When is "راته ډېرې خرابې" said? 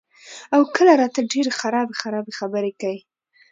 1.01-1.95